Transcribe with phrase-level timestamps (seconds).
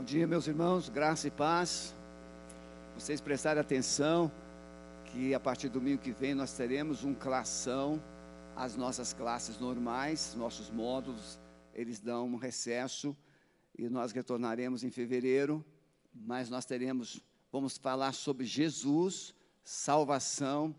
[0.00, 1.94] Bom dia, meus irmãos, graça e paz.
[2.94, 4.32] Vocês prestarem atenção
[5.04, 8.02] que a partir do domingo que vem nós teremos um classão,
[8.56, 11.38] as nossas classes normais, nossos módulos,
[11.74, 13.14] eles dão um recesso
[13.78, 15.62] e nós retornaremos em fevereiro,
[16.14, 17.22] mas nós teremos,
[17.52, 20.74] vamos falar sobre Jesus, salvação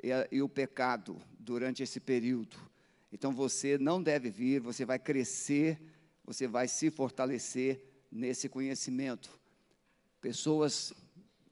[0.00, 2.56] e, e o pecado durante esse período.
[3.12, 5.82] Então você não deve vir, você vai crescer,
[6.24, 9.30] você vai se fortalecer nesse conhecimento.
[10.20, 10.92] Pessoas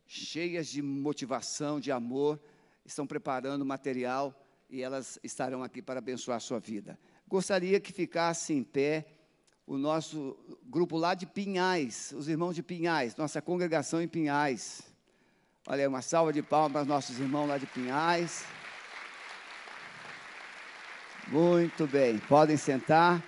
[0.07, 2.39] cheias de motivação, de amor,
[2.85, 4.35] estão preparando material
[4.69, 6.99] e elas estarão aqui para abençoar a sua vida.
[7.27, 9.07] Gostaria que ficasse em pé
[9.67, 14.83] o nosso grupo lá de Pinhais, os irmãos de Pinhais, nossa congregação em Pinhais.
[15.67, 18.45] Olha uma salva de palmas para os nossos irmãos lá de Pinhais.
[21.29, 23.25] Muito bem, podem sentar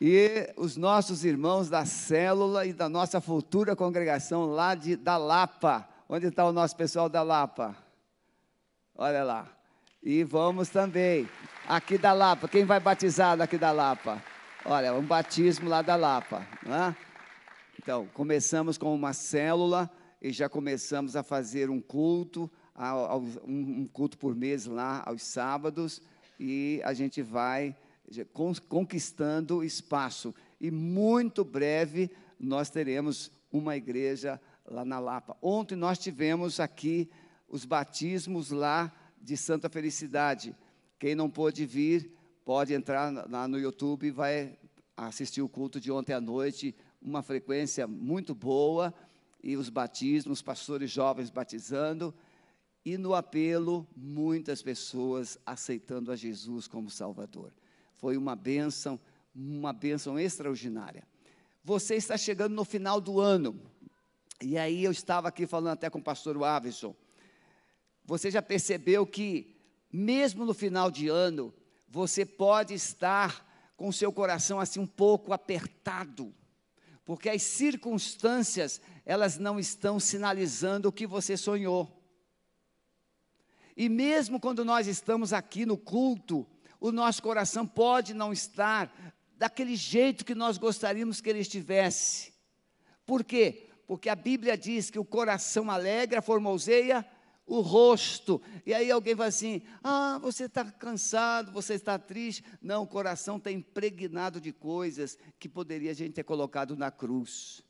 [0.00, 5.88] e os nossos irmãos da célula e da nossa futura congregação lá de, da Lapa.
[6.08, 7.76] Onde está o nosso pessoal da Lapa?
[8.94, 9.48] Olha lá.
[10.02, 11.28] E vamos também,
[11.66, 14.22] aqui da Lapa, quem vai batizar daqui da Lapa?
[14.64, 16.46] Olha, um batismo lá da Lapa.
[16.62, 16.94] Né?
[17.82, 22.50] Então, começamos com uma célula e já começamos a fazer um culto,
[23.44, 26.00] um culto por mês lá aos sábados,
[26.38, 27.74] e a gente vai
[28.68, 30.34] conquistando espaço.
[30.60, 35.36] E muito breve nós teremos uma igreja lá na Lapa.
[35.40, 37.10] Ontem nós tivemos aqui
[37.48, 40.54] os batismos lá de Santa Felicidade.
[40.98, 42.10] Quem não pôde vir,
[42.44, 44.58] pode entrar lá no YouTube e vai
[44.96, 48.94] assistir o culto de ontem à noite, uma frequência muito boa,
[49.42, 52.14] e os batismos, pastores jovens batizando,
[52.84, 57.52] e no apelo, muitas pessoas aceitando a Jesus como Salvador.
[57.96, 58.98] Foi uma bênção,
[59.34, 61.06] uma bênção extraordinária.
[61.64, 63.60] Você está chegando no final do ano.
[64.40, 66.94] E aí eu estava aqui falando até com o pastor Avison.
[68.04, 69.56] Você já percebeu que,
[69.92, 71.52] mesmo no final de ano,
[71.88, 73.44] você pode estar
[73.76, 76.34] com seu coração assim um pouco apertado,
[77.04, 81.92] porque as circunstâncias, elas não estão sinalizando o que você sonhou.
[83.76, 86.46] E mesmo quando nós estamos aqui no culto,
[86.88, 88.92] o nosso coração pode não estar
[89.36, 92.32] daquele jeito que nós gostaríamos que ele estivesse.
[93.04, 93.68] Por quê?
[93.86, 97.04] Porque a Bíblia diz que o coração alegra, formoseia
[97.44, 98.40] o rosto.
[98.64, 102.44] E aí alguém vai assim: ah, você está cansado, você está triste.
[102.62, 107.62] Não, o coração está impregnado de coisas que poderia a gente ter colocado na cruz.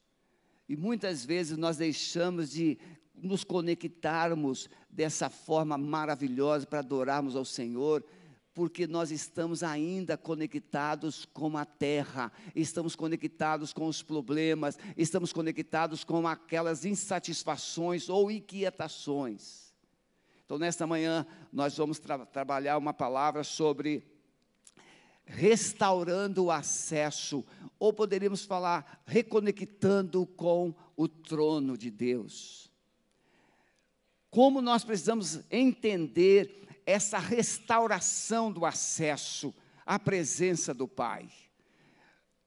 [0.69, 2.79] E muitas vezes nós deixamos de
[3.15, 8.05] nos conectarmos dessa forma maravilhosa para adorarmos ao Senhor
[8.57, 16.03] porque nós estamos ainda conectados com a terra, estamos conectados com os problemas, estamos conectados
[16.03, 19.75] com aquelas insatisfações ou inquietações.
[20.47, 24.03] Então, nesta manhã, nós vamos tra trabalhar uma palavra sobre
[25.27, 27.45] restaurando o acesso,
[27.79, 32.73] ou poderíamos falar reconectando com o trono de Deus.
[34.31, 39.53] Como nós precisamos entender essa restauração do acesso
[39.85, 41.29] à presença do Pai.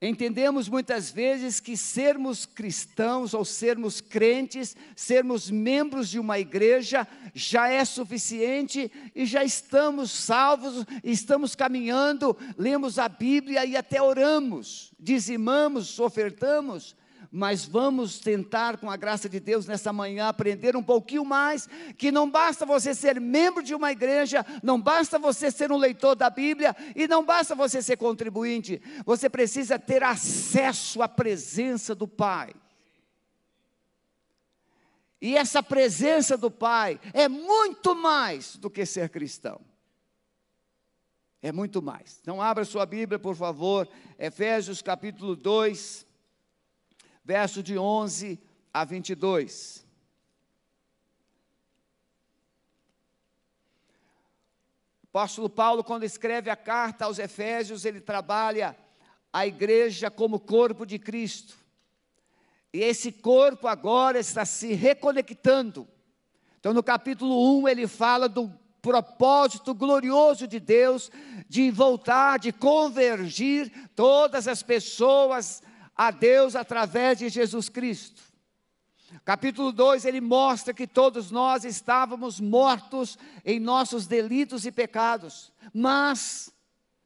[0.01, 7.67] Entendemos muitas vezes que sermos cristãos ou sermos crentes, sermos membros de uma igreja, já
[7.67, 15.99] é suficiente e já estamos salvos, estamos caminhando, lemos a Bíblia e até oramos, dizimamos,
[15.99, 16.95] ofertamos,
[17.31, 22.11] mas vamos tentar, com a graça de Deus, nessa manhã, aprender um pouquinho mais: que
[22.11, 26.29] não basta você ser membro de uma igreja, não basta você ser um leitor da
[26.29, 32.53] Bíblia, e não basta você ser contribuinte, você precisa ter acesso à presença do Pai.
[35.21, 39.61] E essa presença do Pai é muito mais do que ser cristão.
[41.41, 42.19] É muito mais.
[42.21, 43.87] Então, abra sua Bíblia, por favor,
[44.17, 46.08] Efésios capítulo 2
[47.23, 48.39] verso de 11
[48.73, 49.85] a 22.
[55.03, 58.77] O apóstolo Paulo, quando escreve a carta aos Efésios, ele trabalha
[59.33, 61.55] a igreja como corpo de Cristo.
[62.71, 65.87] E esse corpo agora está se reconectando.
[66.59, 68.51] Então, no capítulo 1, ele fala do
[68.81, 71.11] propósito glorioso de Deus
[71.47, 75.61] de voltar, de convergir todas as pessoas
[75.99, 78.21] a Deus através de Jesus Cristo.
[79.25, 86.53] Capítulo 2, ele mostra que todos nós estávamos mortos em nossos delitos e pecados, mas,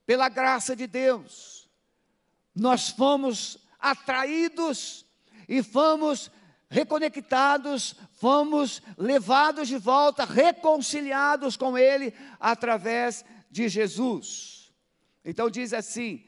[0.05, 1.67] pela graça de Deus,
[2.53, 5.07] nós fomos atraídos
[5.49, 6.29] e fomos
[6.69, 14.71] reconectados, fomos levados de volta, reconciliados com Ele através de Jesus.
[15.25, 16.23] Então diz assim: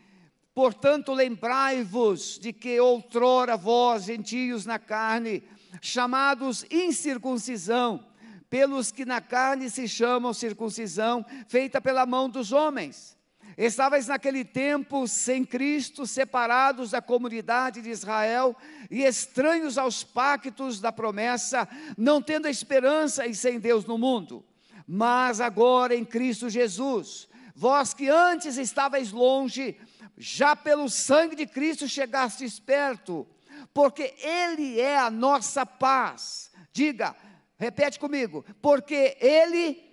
[0.56, 5.44] Portanto, lembrai-vos de que outrora vós, gentios na carne,
[5.82, 8.08] chamados incircuncisão,
[8.50, 13.18] pelos que na carne se chamam circuncisão, feita pela mão dos homens.
[13.58, 18.56] Estavais naquele tempo sem Cristo, separados da comunidade de Israel
[18.90, 21.68] e estranhos aos pactos da promessa,
[21.98, 24.42] não tendo esperança e sem Deus no mundo.
[24.88, 29.78] Mas agora em Cristo Jesus, vós que antes estavais longe,
[30.18, 33.26] já pelo sangue de Cristo chegastes perto,
[33.74, 36.52] porque Ele é a nossa paz.
[36.72, 37.16] Diga,
[37.58, 39.84] repete comigo, porque Ele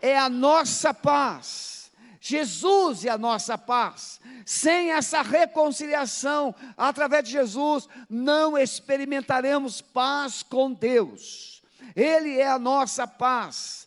[0.00, 1.76] é a nossa paz
[2.28, 4.20] Jesus é a nossa paz.
[4.44, 11.62] Sem essa reconciliação através de Jesus, não experimentaremos paz com Deus.
[11.94, 13.85] Ele é a nossa paz.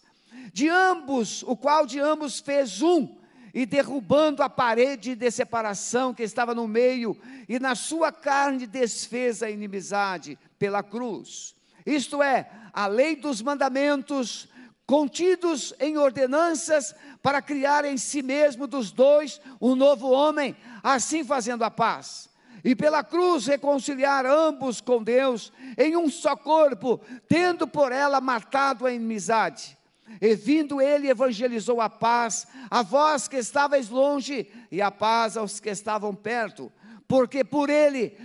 [0.53, 3.17] De ambos, o qual de ambos fez um,
[3.53, 7.17] e derrubando a parede de separação que estava no meio,
[7.47, 11.55] e na sua carne desfez a inimizade pela cruz.
[11.85, 14.47] Isto é, a lei dos mandamentos
[14.85, 21.63] contidos em ordenanças para criar em si mesmo dos dois um novo homem, assim fazendo
[21.63, 22.29] a paz.
[22.63, 28.85] E pela cruz reconciliar ambos com Deus em um só corpo, tendo por ela matado
[28.85, 29.77] a inimizade.
[30.21, 35.59] E vindo ele, evangelizou a paz a vós que estáveis longe e a paz aos
[35.59, 36.71] que estavam perto,
[37.07, 38.17] porque por ele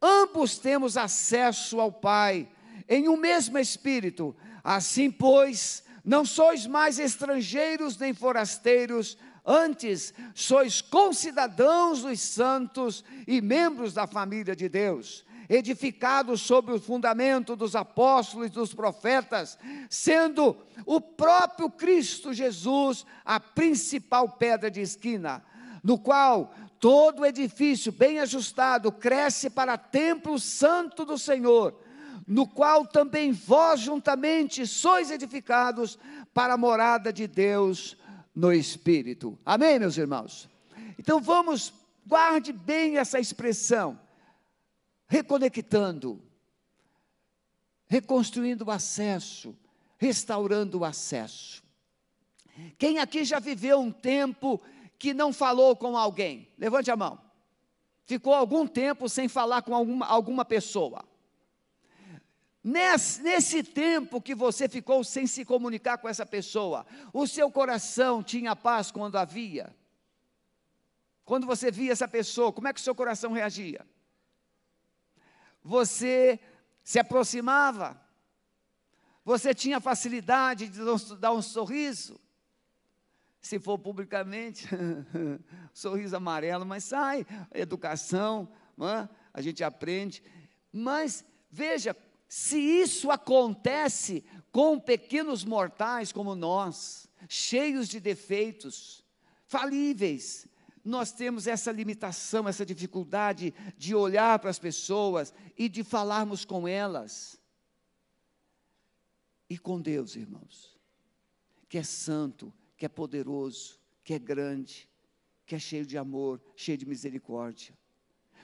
[0.00, 2.48] ambos temos acesso ao Pai
[2.88, 4.34] em um mesmo Espírito.
[4.62, 13.94] Assim, pois, não sois mais estrangeiros nem forasteiros, antes sois concidadãos dos santos e membros
[13.94, 19.58] da família de Deus, edificados sobre o fundamento dos apóstolos e dos profetas,
[19.90, 20.56] sendo
[20.86, 25.42] o próprio Cristo Jesus a principal pedra de esquina,
[25.82, 31.74] no qual todo edifício bem ajustado cresce para templo santo do Senhor
[32.26, 35.98] no qual também vós juntamente sois edificados
[36.32, 37.96] para a morada de Deus
[38.32, 39.36] no Espírito.
[39.44, 40.48] Amém, meus irmãos?
[40.96, 41.72] Então vamos,
[42.06, 43.98] guarde bem essa expressão,
[45.10, 46.22] reconectando,
[47.88, 49.58] reconstruindo o acesso,
[49.98, 51.64] restaurando o acesso.
[52.78, 54.60] Quem aqui já viveu um tempo
[54.96, 56.46] que não falou com alguém?
[56.56, 57.20] Levante a mão.
[58.06, 61.04] Ficou algum tempo sem falar com alguma, alguma pessoa.
[62.62, 68.22] Nesse, nesse, tempo que você ficou sem se comunicar com essa pessoa, o seu coração
[68.22, 69.74] tinha paz quando havia?
[71.24, 73.84] Quando você via essa pessoa, como é que o seu coração reagia?
[75.62, 76.40] Você
[76.82, 78.00] se aproximava?
[79.24, 80.80] Você tinha facilidade de
[81.18, 82.18] dar um sorriso?
[83.40, 84.68] Se for publicamente,
[85.72, 89.08] sorriso amarelo, mas sai, educação, é?
[89.32, 90.22] a gente aprende.
[90.72, 91.96] Mas veja,
[92.28, 99.04] se isso acontece com pequenos mortais como nós, cheios de defeitos,
[99.46, 100.46] falíveis,
[100.84, 106.66] nós temos essa limitação, essa dificuldade de olhar para as pessoas e de falarmos com
[106.66, 107.40] elas.
[109.48, 110.78] E com Deus, irmãos,
[111.68, 114.88] que é santo, que é poderoso, que é grande,
[115.44, 117.76] que é cheio de amor, cheio de misericórdia.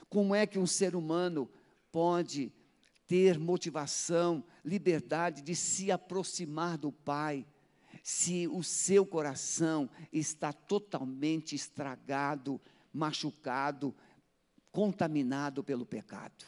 [0.09, 1.49] Como é que um ser humano
[1.93, 2.53] pode
[3.07, 7.47] ter motivação, liberdade de se aproximar do Pai,
[8.09, 12.61] se o seu coração está totalmente estragado,
[12.93, 13.93] machucado,
[14.71, 16.45] contaminado pelo pecado.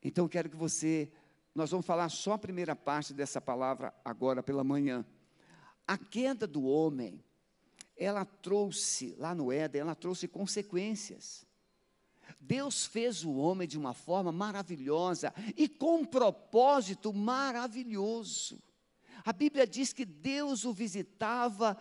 [0.00, 1.10] Então, quero que você,
[1.52, 5.04] nós vamos falar só a primeira parte dessa palavra agora pela manhã.
[5.84, 7.20] A queda do homem,
[7.96, 11.44] ela trouxe, lá no Éden, ela trouxe consequências.
[12.40, 18.62] Deus fez o homem de uma forma maravilhosa e com um propósito maravilhoso.
[19.26, 21.76] A Bíblia diz que Deus o visitava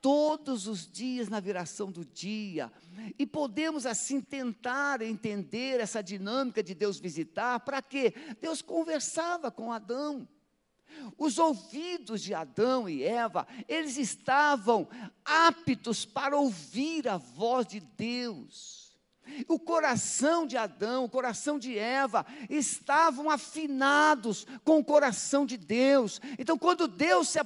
[0.00, 2.70] todos os dias na viração do dia.
[3.18, 8.14] E podemos assim tentar entender essa dinâmica de Deus visitar, para quê?
[8.40, 10.28] Deus conversava com Adão.
[11.18, 14.88] Os ouvidos de Adão e Eva, eles estavam
[15.24, 18.83] aptos para ouvir a voz de Deus.
[19.48, 26.20] O coração de Adão, o coração de Eva estavam afinados com o coração de Deus.
[26.38, 27.38] Então, quando Deus se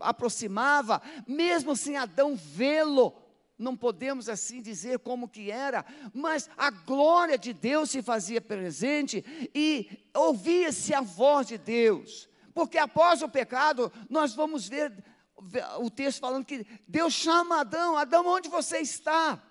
[0.00, 3.14] aproximava, mesmo sem Adão vê-lo,
[3.58, 9.24] não podemos assim dizer como que era, mas a glória de Deus se fazia presente
[9.52, 12.28] e ouvia-se a voz de Deus.
[12.54, 14.92] Porque após o pecado, nós vamos ver
[15.80, 19.42] o texto falando que Deus chama Adão: Adão, onde você está?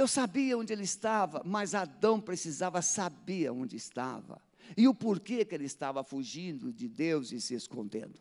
[0.00, 4.40] Deus sabia onde ele estava, mas Adão precisava saber onde estava
[4.74, 8.18] e o porquê que ele estava fugindo de Deus e se escondendo.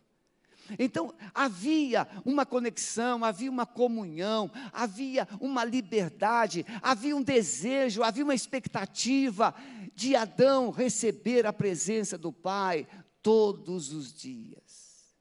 [0.77, 8.35] Então, havia uma conexão, havia uma comunhão, havia uma liberdade, havia um desejo, havia uma
[8.35, 9.55] expectativa
[9.95, 12.85] de Adão receber a presença do Pai
[13.21, 15.15] todos os dias.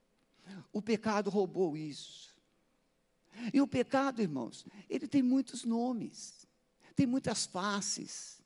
[0.73, 2.35] O pecado roubou isso.
[3.55, 6.48] E o pecado, irmãos, ele tem muitos nomes,
[6.99, 8.43] tem muitas faces.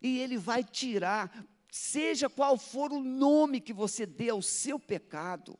[0.00, 1.30] E ele vai tirar
[1.70, 5.58] seja qual for o nome que você dê ao seu pecado,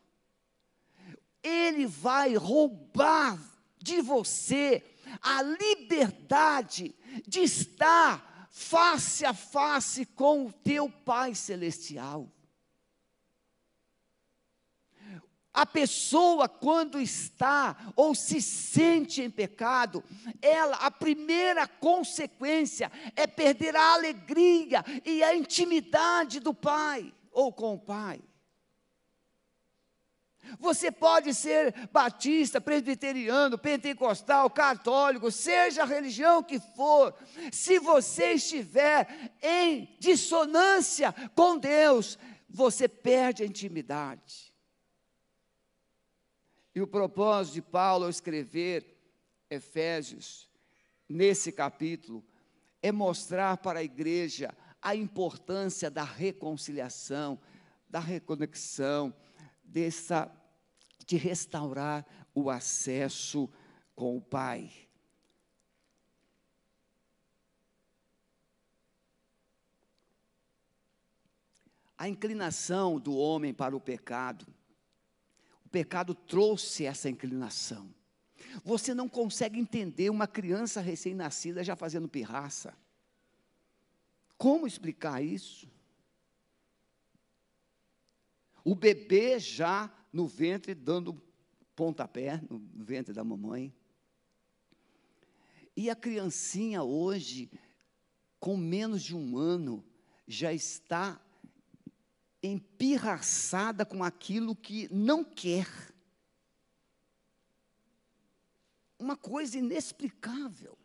[1.43, 3.39] ele vai roubar
[3.77, 4.83] de você
[5.21, 6.95] a liberdade
[7.29, 12.27] de estar face a face com o teu Pai Celestial.
[15.61, 20.03] A pessoa, quando está ou se sente em pecado,
[20.41, 27.75] ela, a primeira consequência é perder a alegria e a intimidade do Pai ou com
[27.75, 28.23] o Pai.
[30.59, 37.15] Você pode ser batista, presbiteriano, pentecostal, católico, seja a religião que for,
[37.53, 44.50] se você estiver em dissonância com Deus, você perde a intimidade.
[46.81, 48.97] E o propósito de Paulo ao escrever
[49.51, 50.49] Efésios,
[51.07, 52.25] nesse capítulo,
[52.81, 57.39] é mostrar para a igreja a importância da reconciliação,
[57.87, 59.15] da reconexão,
[59.63, 60.35] dessa,
[61.07, 63.47] de restaurar o acesso
[63.95, 64.73] com o Pai.
[71.99, 74.47] A inclinação do homem para o pecado
[75.71, 77.95] pecado trouxe essa inclinação.
[78.65, 82.77] Você não consegue entender uma criança recém-nascida já fazendo pirraça.
[84.37, 85.71] Como explicar isso?
[88.65, 91.23] O bebê já no ventre dando
[91.77, 93.73] pontapé no ventre da mamãe.
[95.77, 97.51] E a criancinha hoje,
[98.39, 99.85] com menos de um ano,
[100.27, 101.21] já está
[102.43, 105.69] empirraçada com aquilo que não quer.
[108.99, 110.77] Uma coisa inexplicável.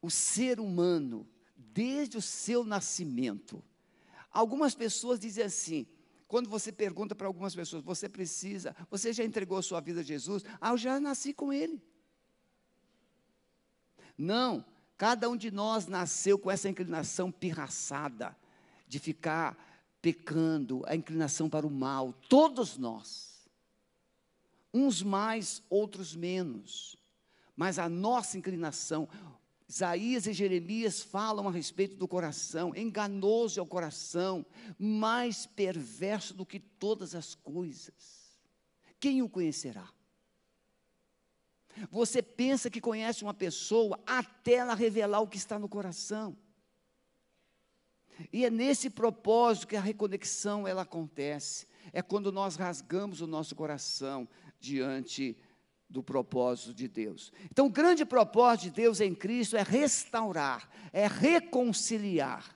[0.00, 3.62] O ser humano, desde o seu nascimento,
[4.30, 5.86] algumas pessoas dizem assim,
[6.28, 10.44] quando você pergunta para algumas pessoas, você precisa, você já entregou sua vida a Jesus?
[10.60, 11.82] Ah, eu já nasci com Ele.
[14.16, 14.64] Não,
[14.96, 18.36] cada um de nós nasceu com essa inclinação pirraçada
[18.86, 19.56] de ficar
[20.00, 23.48] pecando, a inclinação para o mal, todos nós.
[24.72, 26.96] Uns mais, outros menos.
[27.56, 29.08] Mas a nossa inclinação,
[29.68, 34.46] Isaías e Jeremias falam a respeito do coração, enganoso é o coração,
[34.78, 38.38] mais perverso do que todas as coisas.
[39.00, 39.90] Quem o conhecerá?
[41.90, 46.36] Você pensa que conhece uma pessoa até ela revelar o que está no coração.
[48.32, 51.66] E é nesse propósito que a reconexão ela acontece.
[51.92, 55.36] É quando nós rasgamos o nosso coração diante
[55.88, 57.32] do propósito de Deus.
[57.50, 62.55] Então, o grande propósito de Deus em Cristo é restaurar, é reconciliar.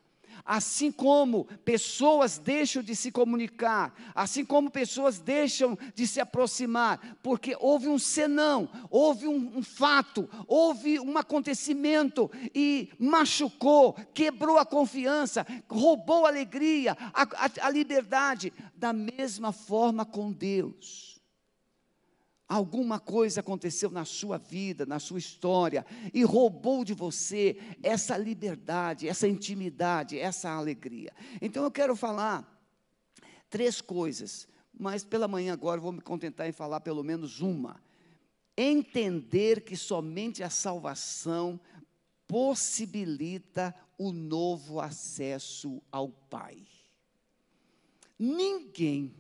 [0.53, 7.57] Assim como pessoas deixam de se comunicar, assim como pessoas deixam de se aproximar, porque
[7.61, 15.47] houve um senão, houve um, um fato, houve um acontecimento e machucou, quebrou a confiança,
[15.69, 21.20] roubou a alegria, a, a, a liberdade, da mesma forma com Deus.
[22.51, 29.07] Alguma coisa aconteceu na sua vida, na sua história, e roubou de você essa liberdade,
[29.07, 31.13] essa intimidade, essa alegria.
[31.41, 32.61] Então eu quero falar
[33.49, 37.81] três coisas, mas pela manhã agora vou me contentar em falar pelo menos uma.
[38.57, 41.61] Entender que somente a salvação
[42.27, 46.67] possibilita o novo acesso ao Pai.
[48.19, 49.15] Ninguém,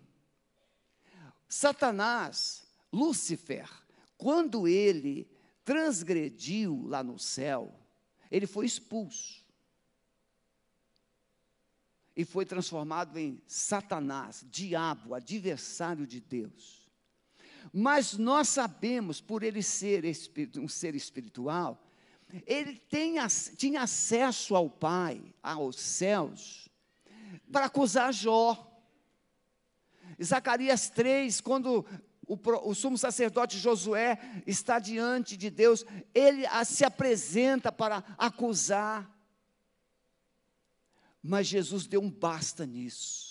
[1.48, 3.68] Satanás, Lúcifer,
[4.16, 5.28] quando ele
[5.64, 7.74] transgrediu lá no céu,
[8.30, 9.40] ele foi expulso.
[12.20, 16.86] e foi transformado em Satanás, diabo, adversário de Deus.
[17.72, 20.04] Mas nós sabemos, por ele ser
[20.58, 21.82] um ser espiritual,
[22.46, 23.14] ele tem,
[23.56, 26.68] tinha acesso ao Pai, aos céus,
[27.50, 28.66] para acusar Jó.
[30.22, 31.86] Zacarias 3, quando
[32.30, 35.84] o, o, sumo sacerdote Josué está diante de Deus,
[36.14, 39.10] ele se apresenta para acusar.
[41.20, 43.29] Mas Jesus deu um basta nisso.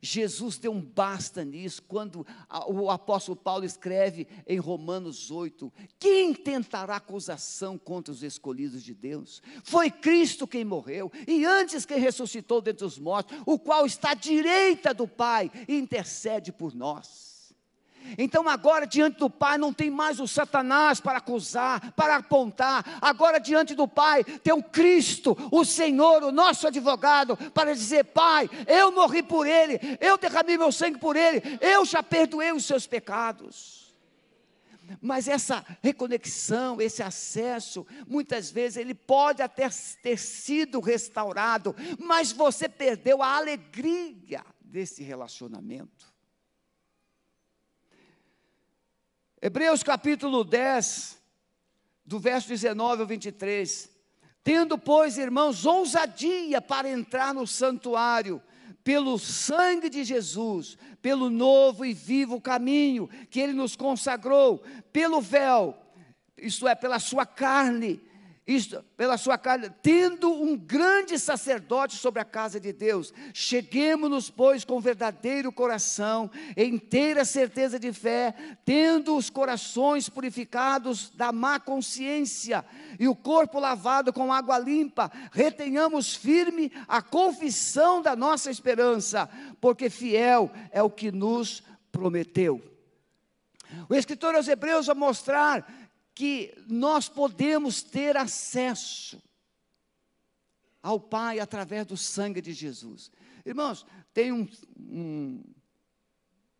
[0.00, 2.26] Jesus deu um basta nisso quando
[2.68, 9.42] o apóstolo Paulo escreve em Romanos 8: Quem tentará acusação contra os escolhidos de Deus?
[9.62, 14.14] Foi Cristo quem morreu, e antes quem ressuscitou dentre os mortos, o qual está à
[14.14, 17.33] direita do Pai e intercede por nós.
[18.18, 22.98] Então, agora, diante do Pai, não tem mais o Satanás para acusar, para apontar.
[23.00, 28.48] Agora, diante do Pai, tem o Cristo, o Senhor, o nosso advogado, para dizer: Pai,
[28.66, 32.86] eu morri por Ele, eu derramei meu sangue por Ele, eu já perdoei os seus
[32.86, 33.84] pecados.
[35.00, 39.68] Mas essa reconexão, esse acesso, muitas vezes ele pode até
[40.02, 46.13] ter sido restaurado, mas você perdeu a alegria desse relacionamento.
[49.46, 51.20] Hebreus capítulo 10,
[52.02, 53.90] do verso 19 ao 23.
[54.42, 58.42] Tendo, pois, irmãos, ousadia para entrar no santuário,
[58.82, 65.76] pelo sangue de Jesus, pelo novo e vivo caminho que ele nos consagrou, pelo véu,
[66.38, 68.00] isto é, pela sua carne,
[68.46, 74.66] isto, pela sua carne, tendo um grande sacerdote sobre a casa de Deus, cheguemos-nos, pois,
[74.66, 82.62] com verdadeiro coração, inteira certeza de fé, tendo os corações purificados da má consciência
[83.00, 89.26] e o corpo lavado com água limpa, retenhamos firme a confissão da nossa esperança,
[89.58, 92.60] porque fiel é o que nos prometeu.
[93.88, 95.83] O escritor aos Hebreus vai mostrar
[96.14, 99.20] que nós podemos ter acesso
[100.82, 103.10] ao Pai através do sangue de Jesus.
[103.44, 104.46] Irmãos, tem um,
[104.78, 105.42] um,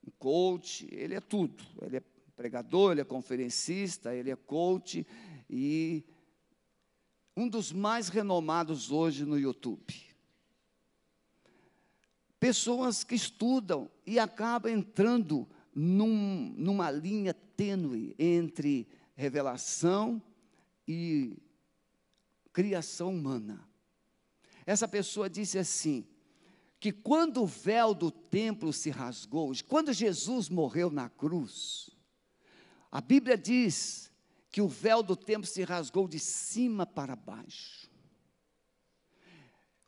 [0.07, 1.62] um coach, ele é tudo.
[1.83, 2.03] Ele é
[2.35, 5.07] pregador, ele é conferencista, ele é coach
[5.49, 6.05] e
[7.37, 9.95] um dos mais renomados hoje no YouTube.
[12.38, 20.22] Pessoas que estudam e acabam entrando num, numa linha tênue entre revelação
[20.87, 21.37] e
[22.53, 23.68] criação humana.
[24.66, 26.07] Essa pessoa disse assim:
[26.85, 31.88] que quando o véu do templo se rasgou, quando Jesus morreu na cruz,
[32.92, 34.12] a Bíblia diz
[34.50, 37.90] que o véu do templo se rasgou de cima para baixo.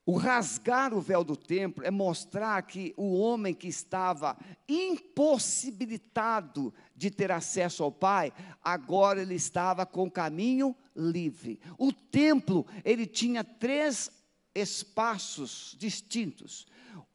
[0.07, 4.35] O rasgar o véu do templo é mostrar que o homem que estava
[4.67, 8.33] impossibilitado de ter acesso ao Pai,
[8.63, 11.61] agora ele estava com caminho livre.
[11.79, 14.11] O templo, ele tinha três
[14.55, 16.67] espaços distintos.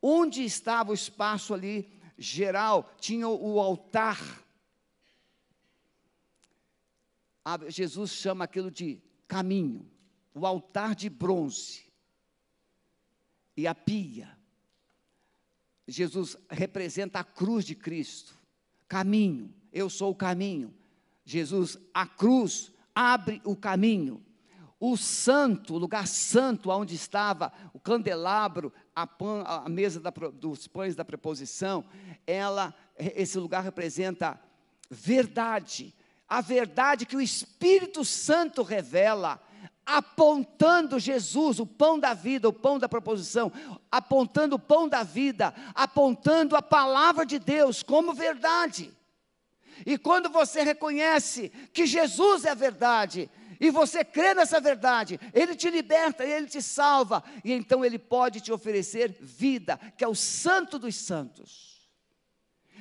[0.02, 4.46] Onde estava o espaço ali geral, tinha o altar.
[7.67, 9.89] Jesus chama aquilo de caminho,
[10.34, 11.91] o altar de bronze
[13.58, 14.38] e a pia.
[15.88, 18.38] Jesus representa a cruz de Cristo,
[18.88, 20.74] caminho, eu sou o caminho.
[21.24, 24.24] Jesus, a cruz, abre o caminho.
[24.80, 30.68] O santo, o lugar santo, onde estava o candelabro, a, pan, a mesa da, dos
[30.68, 31.86] pães da preposição,
[32.26, 34.40] ela, esse lugar representa
[34.90, 35.94] verdade,
[36.28, 39.40] a verdade que o Espírito Santo revela
[39.86, 43.52] apontando Jesus, o pão da vida, o pão da proposição,
[43.92, 48.92] apontando o pão da vida, apontando a palavra de Deus como verdade.
[49.86, 55.56] E quando você reconhece que Jesus é a verdade, e você crê nessa verdade, Ele
[55.56, 60.15] te liberta, Ele te salva, e então Ele pode te oferecer vida, que é o
[60.15, 61.72] Santo dos Santos.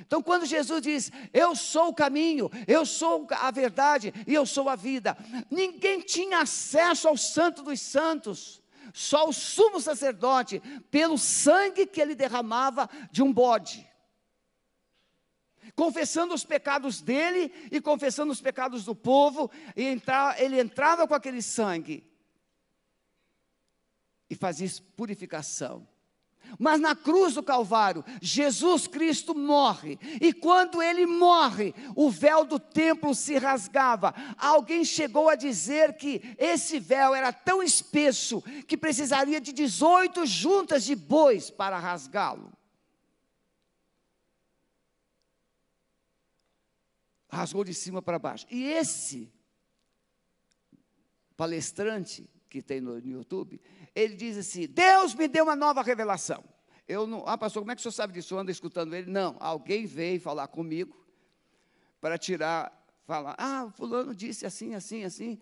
[0.01, 4.71] Então, quando Jesus diz, Eu sou o caminho, eu sou a verdade e eu sou
[4.71, 5.17] a vida,
[5.51, 8.63] ninguém tinha acesso ao Santo dos Santos,
[8.95, 10.61] só o sumo sacerdote,
[10.91, 13.90] pelo sangue que ele derramava de um bode.
[15.81, 19.99] Confessando os pecados dele e confessando os pecados do povo, e
[20.37, 22.07] ele entrava com aquele sangue
[24.29, 25.89] e fazia purificação.
[26.59, 29.99] Mas na cruz do Calvário, Jesus Cristo morre.
[30.21, 34.15] E quando ele morre, o véu do templo se rasgava.
[34.37, 40.85] Alguém chegou a dizer que esse véu era tão espesso que precisaria de 18 juntas
[40.85, 42.53] de bois para rasgá-lo.
[47.31, 48.47] Rasgou de cima para baixo.
[48.51, 49.33] E esse
[51.37, 53.61] palestrante que tem no, no YouTube,
[53.95, 56.45] ele diz assim: Deus me deu uma nova revelação.
[56.87, 58.35] Eu não, ah, pastor, como é que o senhor sabe disso?
[58.35, 59.09] Eu ando escutando ele.
[59.11, 61.07] Não, alguém veio falar comigo
[62.01, 65.39] para tirar, falar, ah, fulano disse assim, assim, assim.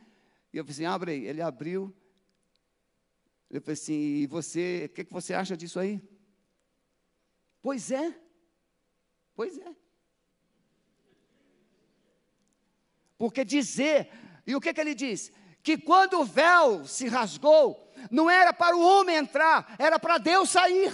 [0.53, 1.27] E eu falei assim, abre aí.
[1.27, 1.95] Ele abriu.
[3.49, 6.03] Eu falei assim, e você, o que, que você acha disso aí?
[7.63, 8.15] Pois é,
[9.35, 9.75] pois é.
[13.19, 14.09] Porque dizer,
[14.47, 15.33] e o que, que ele diz?
[15.63, 20.51] Que quando o véu se rasgou, não era para o homem entrar, era para Deus
[20.51, 20.93] sair.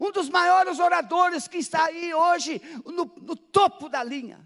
[0.00, 4.40] Um dos maiores oradores que está aí hoje no, no topo da linha.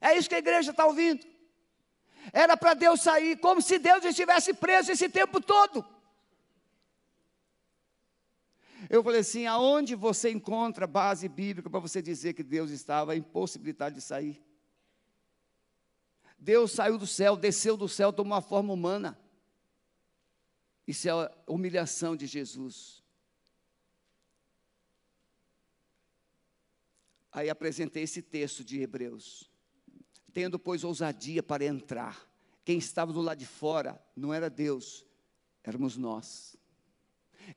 [0.00, 1.26] É isso que a igreja está ouvindo.
[2.32, 5.95] Era para Deus sair, como se Deus estivesse preso esse tempo todo.
[8.88, 13.94] Eu falei assim: aonde você encontra base bíblica para você dizer que Deus estava impossibilitado
[13.94, 14.42] de sair?
[16.38, 19.18] Deus saiu do céu, desceu do céu, tomou uma forma humana.
[20.86, 23.02] Isso é a humilhação de Jesus.
[27.32, 29.50] Aí apresentei esse texto de Hebreus.
[30.32, 32.26] Tendo, pois, ousadia para entrar.
[32.64, 35.04] Quem estava do lado de fora não era Deus,
[35.62, 36.56] éramos nós.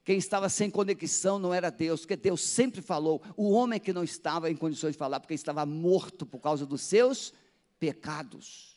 [0.04, 3.22] Quem estava sem conexão não era Deus, porque Deus sempre falou.
[3.36, 6.82] O homem que não estava em condições de falar, porque estava morto por causa dos
[6.82, 7.32] seus
[7.78, 8.76] pecados.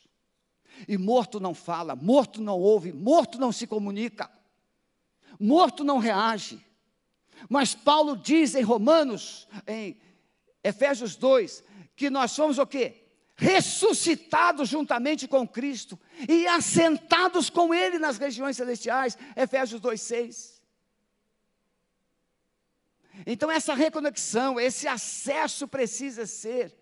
[0.88, 4.30] E morto não fala, morto não ouve, morto não se comunica,
[5.38, 6.64] morto não reage.
[7.48, 9.96] Mas Paulo diz em Romanos, em
[10.62, 11.62] Efésios 2,
[11.94, 13.02] que nós somos o quê?
[13.36, 15.98] Ressuscitados juntamente com Cristo
[16.28, 19.18] e assentados com Ele nas regiões celestiais.
[19.36, 20.53] Efésios 2, 6.
[23.26, 26.74] Então, essa reconexão, esse acesso precisa ser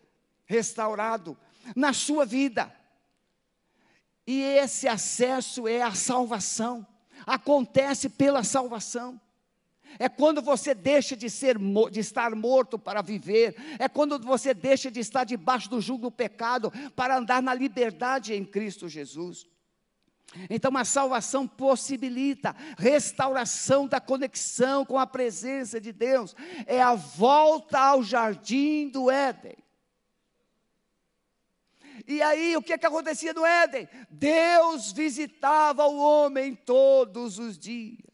[0.45, 1.37] restaurado
[1.77, 2.73] na sua vida.
[4.27, 6.87] E esse acesso é a salvação.
[7.27, 9.21] Acontece pela salvação.
[9.99, 11.59] É quando você deixa de ser
[11.91, 16.11] de estar morto para viver, é quando você deixa de estar debaixo do jugo do
[16.11, 19.47] pecado para andar na liberdade em Cristo Jesus.
[20.49, 26.35] Então a salvação possibilita restauração da conexão com a presença de Deus,
[26.67, 29.57] é a volta ao jardim do Éden.
[32.07, 33.89] E aí, o que, é que acontecia no Éden?
[34.11, 38.13] Deus visitava o homem todos os dias.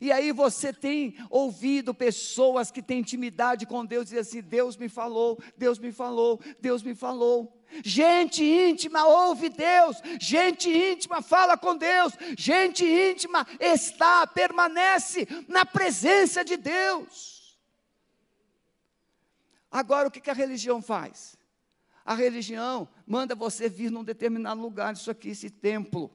[0.00, 4.88] E aí você tem ouvido pessoas que têm intimidade com Deus e assim: Deus me
[4.88, 7.61] falou, Deus me falou, Deus me falou.
[7.84, 16.44] Gente íntima ouve Deus, gente íntima fala com Deus, gente íntima está, permanece na presença
[16.44, 17.58] de Deus.
[19.70, 21.34] Agora, o que, a religião faz?
[22.04, 26.10] A religião manda você vir num determinado lugar, isso aqui, esse templo.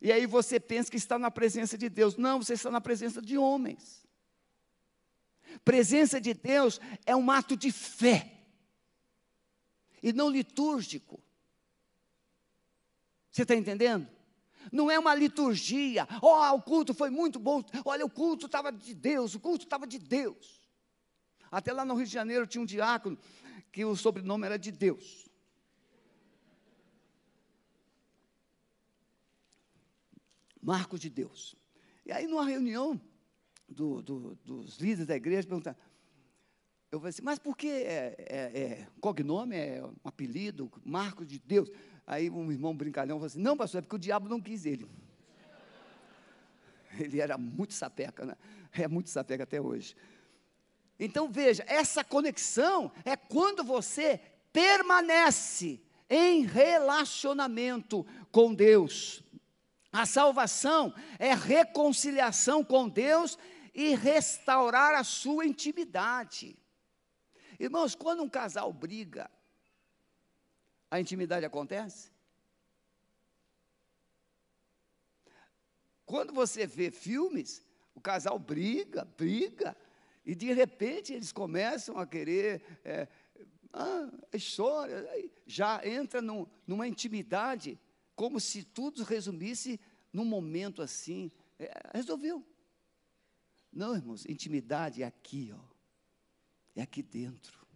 [0.00, 2.16] E aí você pensa que está na presença de Deus.
[2.16, 4.04] Não, você está na presença de homens.
[5.64, 8.39] Presença de Deus é um ato de fé.
[10.02, 11.22] E não litúrgico.
[13.30, 14.08] Você está entendendo?
[14.72, 16.06] Não é uma liturgia.
[16.20, 17.62] Oh, o culto foi muito bom.
[17.84, 20.60] Olha, o culto estava de Deus, o culto estava de Deus.
[21.50, 23.18] Até lá no Rio de Janeiro tinha um diácono
[23.72, 25.28] que o sobrenome era de Deus.
[30.60, 31.56] Marcos de Deus.
[32.04, 33.00] E aí, numa reunião
[33.68, 35.78] do, do, dos líderes da igreja, perguntaram,
[36.90, 41.38] eu falei assim, mas por que é, é, é cognome, é um apelido, Marcos de
[41.38, 41.70] Deus?
[42.06, 44.88] Aí um irmão brincalhão falou assim, não pastor, é porque o diabo não quis ele.
[46.98, 48.36] Ele era muito sapeca, né?
[48.72, 49.94] É muito sapeca até hoje.
[50.98, 54.20] Então veja, essa conexão é quando você
[54.52, 59.22] permanece em relacionamento com Deus.
[59.92, 63.38] A salvação é reconciliação com Deus
[63.72, 66.59] e restaurar a sua intimidade.
[67.60, 69.30] Irmãos, quando um casal briga,
[70.90, 72.10] a intimidade acontece?
[76.06, 77.62] Quando você vê filmes,
[77.94, 79.76] o casal briga, briga,
[80.24, 83.06] e de repente eles começam a querer, é,
[83.74, 84.10] ah,
[84.56, 85.06] chora,
[85.46, 86.22] já entra
[86.66, 87.78] numa intimidade,
[88.16, 89.78] como se tudo resumisse
[90.12, 91.30] num momento assim,
[91.62, 92.42] É, resolveu.
[93.70, 95.69] Não, irmãos, intimidade é aqui, ó.
[96.74, 97.66] É aqui dentro.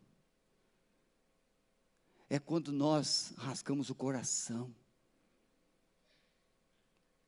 [2.28, 4.74] É quando nós rasgamos o coração.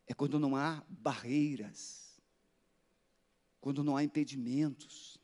[0.06, 2.20] É quando não há barreiras.
[3.60, 5.18] Quando não há impedimentos.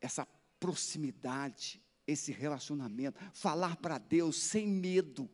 [0.00, 0.26] Essa
[0.58, 5.28] proximidade, esse relacionamento, falar para Deus sem medo,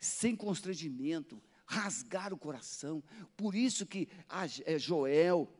[0.00, 3.02] sem constrangimento, rasgar o coração.
[3.36, 4.08] Por isso que
[4.64, 5.52] é, Joel,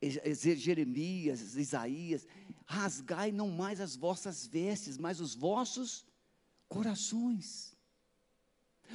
[0.00, 2.26] Jeremias, Isaías,
[2.66, 6.04] rasgai não mais as vossas vestes, mas os vossos
[6.68, 7.77] corações.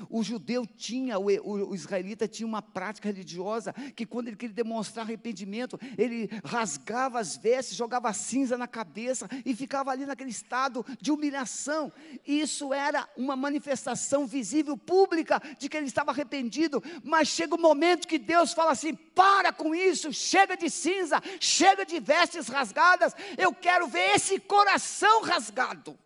[0.10, 5.79] O judeu tinha, o, israelita tinha uma prática religiosa que, quando ele queria demonstrar arrependimento,
[5.97, 11.91] ele rasgava as vestes, jogava cinza na cabeça e ficava ali naquele estado de humilhação.
[12.25, 16.84] Isso era uma manifestação visível, pública, de que ele estava arrependido.
[17.03, 21.21] Mas chega o um momento que Deus fala assim: para com isso, chega de cinza,
[21.39, 25.97] chega de vestes rasgadas, eu quero ver esse coração rasgado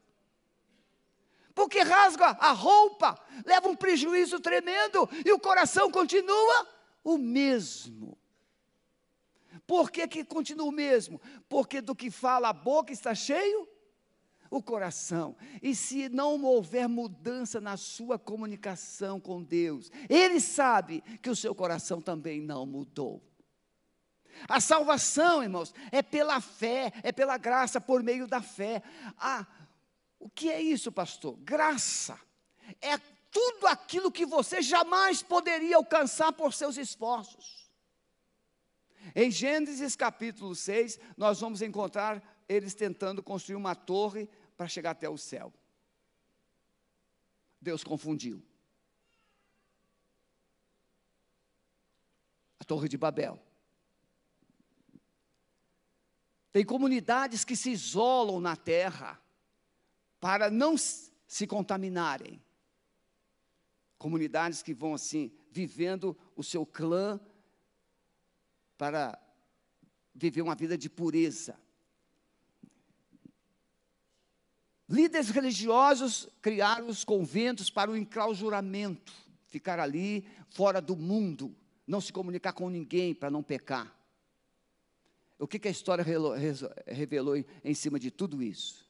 [1.57, 6.67] porque rasga a roupa, leva um prejuízo tremendo e o coração continua
[7.03, 8.15] o mesmo.
[9.65, 11.19] Por que, que continua o mesmo?
[11.49, 13.67] Porque do que fala a boca está cheio
[14.51, 15.35] o coração.
[15.59, 21.55] E se não houver mudança na sua comunicação com Deus, Ele sabe que o seu
[21.55, 23.19] coração também não mudou.
[24.47, 28.83] A salvação, irmãos, é pela fé, é pela graça, por meio da fé.
[29.17, 29.47] Ah,
[30.19, 31.37] o que é isso, pastor?
[31.37, 32.19] Graça.
[32.81, 32.97] É
[33.31, 37.69] tudo aquilo que você jamais poderia alcançar por seus esforços.
[39.15, 45.07] Em Gênesis capítulo 6, nós vamos encontrar eles tentando construir uma torre para chegar até
[45.07, 45.53] o céu.
[47.61, 48.43] Deus confundiu.
[52.59, 53.39] A Torre de Babel.
[56.51, 59.21] Tem comunidades que se isolam na terra
[60.27, 62.43] para não se contaminarem.
[63.97, 67.17] Comunidades que vão assim, vivendo o seu clã
[68.77, 69.17] para
[70.13, 71.57] viver uma vida de pureza.
[74.89, 79.13] Líderes religiosos criaram os conventos para o enclausuramento,
[79.45, 81.55] ficar ali fora do mundo,
[81.87, 83.97] não se comunicar com ninguém para não pecar.
[85.39, 86.03] O que, que a história
[86.85, 88.86] revelou em cima de tudo isso?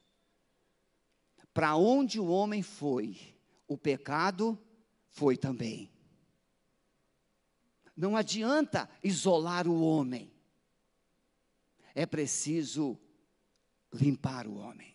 [1.58, 3.18] Para onde o homem foi,
[3.66, 4.56] o pecado
[5.08, 5.90] foi também.
[7.96, 10.30] Não adianta isolar o homem.
[11.96, 12.96] É preciso
[13.92, 14.94] limpar o homem.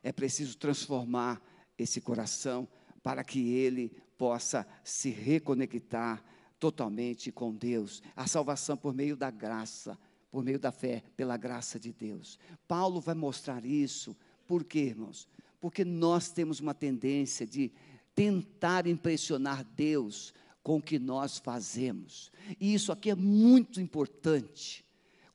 [0.00, 1.42] É preciso transformar
[1.76, 2.68] esse coração
[3.02, 6.24] para que ele possa se reconectar
[6.56, 8.00] totalmente com Deus.
[8.14, 9.98] A salvação por meio da graça,
[10.30, 12.38] por meio da fé, pela graça de Deus.
[12.68, 15.28] Paulo vai mostrar isso por quê, irmãos?
[15.60, 17.72] Porque nós temos uma tendência de
[18.14, 20.32] tentar impressionar Deus
[20.62, 22.32] com o que nós fazemos.
[22.60, 24.84] E isso aqui é muito importante.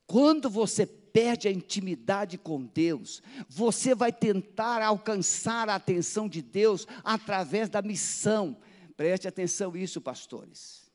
[0.06, 6.88] Quando você perde a intimidade com Deus, você vai tentar alcançar a atenção de Deus
[7.04, 8.58] através da missão.
[8.97, 10.91] Preste atenção nisso, pastores.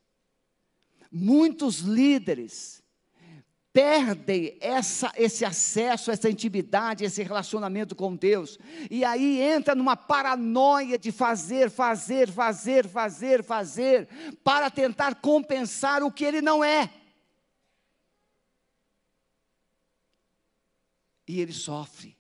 [1.11, 2.83] Muitos líderes
[3.77, 8.59] perdem essa, esse acesso, essa intimidade, esse relacionamento com Deus,
[8.91, 14.09] e aí entra numa paranoia de fazer, fazer, fazer, fazer, fazer,
[14.43, 16.91] para tentar compensar o que ele não é.
[21.29, 22.17] E ele sofre.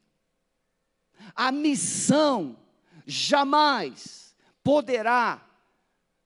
[1.34, 2.58] A missão
[3.06, 5.40] jamais poderá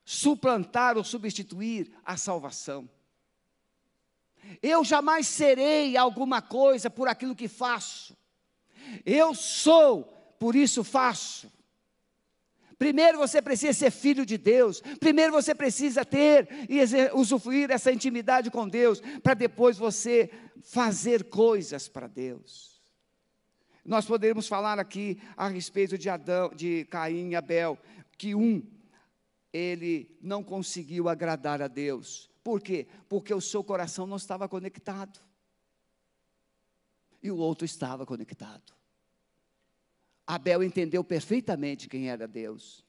[0.05, 2.90] suplantar ou substituir a salvação.
[4.62, 8.16] Eu jamais serei alguma coisa por aquilo que faço.
[9.05, 10.05] Eu sou,
[10.38, 11.50] por isso faço.
[12.79, 14.81] Primeiro você precisa ser filho de Deus.
[14.98, 16.81] Primeiro você precisa ter e
[17.12, 20.31] usufruir essa intimidade com Deus, para depois você
[20.62, 22.81] fazer coisas para Deus.
[23.85, 27.79] Nós poderíamos falar aqui a respeito de Adão, de Caim e Abel,
[28.16, 28.62] que um
[29.53, 32.30] ele não conseguiu agradar a Deus.
[32.42, 32.87] Por quê?
[33.09, 35.20] Porque o seu coração não estava conectado.
[37.22, 38.72] E o outro estava conectado.
[40.26, 42.85] Abel entendeu perfeitamente quem era Deus.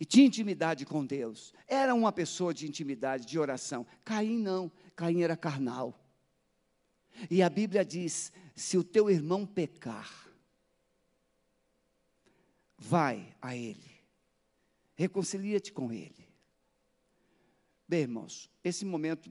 [0.00, 1.52] E tinha intimidade com Deus.
[1.66, 3.86] Era uma pessoa de intimidade, de oração.
[4.04, 4.70] Caim não.
[4.94, 5.98] Caim era carnal.
[7.30, 10.28] E a Bíblia diz: se o teu irmão pecar,
[12.78, 13.90] vai a ele,
[14.94, 16.31] reconcilia-te com ele.
[17.88, 19.30] Bem, irmãos, esse momento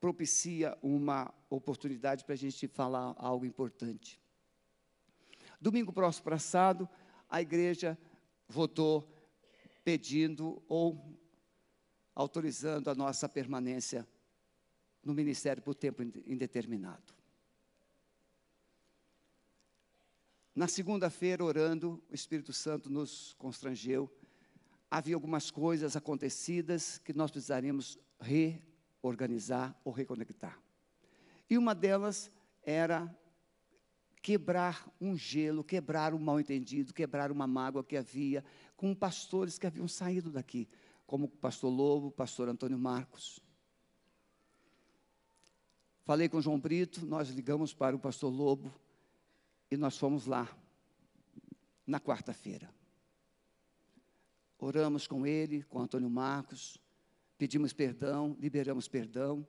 [0.00, 4.20] propicia uma oportunidade para a gente falar algo importante.
[5.60, 6.88] Domingo próximo passado,
[7.28, 7.98] a igreja
[8.48, 9.12] votou
[9.84, 11.18] pedindo ou
[12.14, 14.06] autorizando a nossa permanência
[15.04, 17.14] no ministério por tempo indeterminado.
[20.54, 24.10] Na segunda-feira, orando, o Espírito Santo nos constrangeu.
[24.90, 30.58] Havia algumas coisas acontecidas que nós precisaríamos reorganizar ou reconectar.
[31.48, 32.30] E uma delas
[32.62, 33.14] era
[34.22, 38.44] quebrar um gelo, quebrar um mal-entendido, quebrar uma mágoa que havia
[38.76, 40.68] com pastores que haviam saído daqui,
[41.06, 43.40] como o pastor Lobo, o pastor Antônio Marcos.
[46.04, 48.72] Falei com João Brito, nós ligamos para o pastor Lobo,
[49.70, 50.48] e nós fomos lá,
[51.86, 52.77] na quarta-feira.
[54.58, 56.78] Oramos com ele, com Antônio Marcos,
[57.36, 59.46] pedimos perdão, liberamos perdão,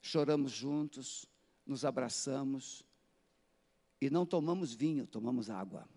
[0.00, 1.26] choramos juntos,
[1.64, 2.84] nos abraçamos
[4.00, 5.88] e não tomamos vinho, tomamos água.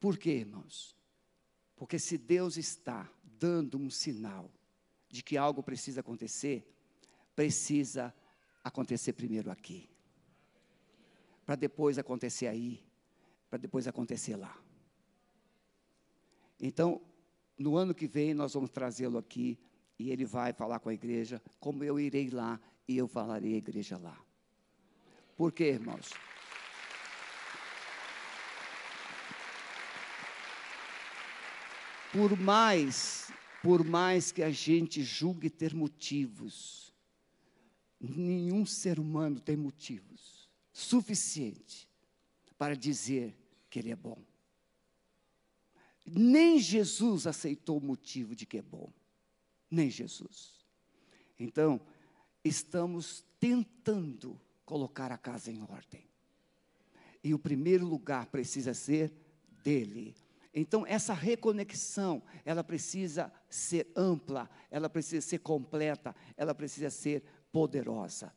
[0.00, 0.96] Por quê, irmãos?
[1.76, 4.50] Porque se Deus está dando um sinal
[5.08, 6.66] de que algo precisa acontecer,
[7.34, 8.14] precisa
[8.64, 9.88] acontecer primeiro aqui
[11.50, 12.80] para depois acontecer aí,
[13.48, 14.56] para depois acontecer lá.
[16.60, 17.00] Então,
[17.58, 19.58] no ano que vem, nós vamos trazê-lo aqui
[19.98, 23.58] e ele vai falar com a igreja, como eu irei lá e eu falarei à
[23.58, 24.18] igreja lá.
[25.36, 26.10] Por quê, irmãos?
[32.12, 33.30] Por mais,
[33.62, 36.92] por mais que a gente julgue ter motivos,
[38.00, 41.88] nenhum ser humano tem motivos suficiente
[42.56, 43.36] para dizer
[43.68, 44.18] que Ele é bom.
[46.06, 48.92] Nem Jesus aceitou o motivo de que é bom.
[49.70, 50.64] Nem Jesus.
[51.38, 51.80] Então,
[52.44, 56.08] estamos tentando colocar a casa em ordem.
[57.22, 59.12] E o primeiro lugar precisa ser
[59.62, 60.14] dele.
[60.52, 68.32] Então, essa reconexão, ela precisa ser ampla, ela precisa ser completa, ela precisa ser poderosa.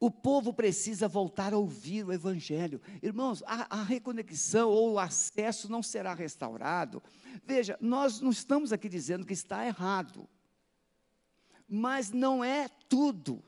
[0.00, 2.80] O povo precisa voltar a ouvir o Evangelho.
[3.02, 7.02] Irmãos, a, a, reconexão ou o acesso não será restaurado.
[7.44, 10.28] Veja, nós não estamos aqui dizendo que está errado,
[11.68, 13.42] mas não é tudo,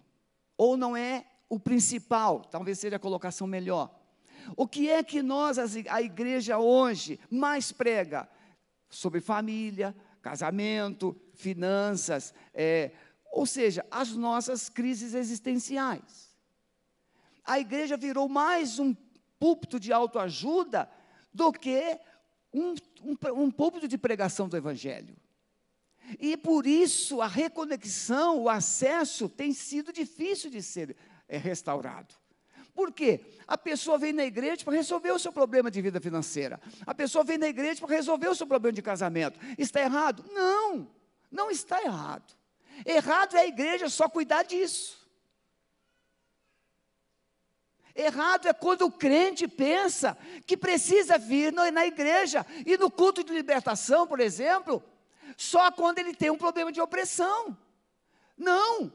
[0.56, 3.96] ou não é o principal, talvez seja a colocação melhor.
[4.56, 8.28] O que é que nós, a igreja hoje, mais prega?
[8.88, 12.90] Sobre família, casamento, finanças, é,
[13.30, 16.29] ou seja, as nossas crises existenciais
[17.50, 18.94] a igreja virou mais um
[19.36, 20.88] púlpito de autoajuda
[21.34, 21.98] do que
[22.54, 25.16] um, um, um púlpito de pregação do Evangelho.
[26.20, 32.14] E por isso a reconexão, o acesso tem sido difícil de ser é, restaurado.
[32.72, 33.20] Por quê?
[33.48, 36.60] A pessoa vem na igreja para resolver o seu problema de vida financeira.
[36.86, 39.40] A pessoa vem na igreja para resolver o seu problema de casamento.
[39.58, 40.24] Está errado?
[40.32, 40.88] Não,
[41.28, 42.32] não está errado.
[42.86, 44.99] Errado é a igreja só cuidar disso.
[48.00, 53.32] Errado é quando o crente pensa que precisa vir na igreja e no culto de
[53.32, 54.82] libertação, por exemplo,
[55.36, 57.56] só quando ele tem um problema de opressão.
[58.36, 58.90] Não,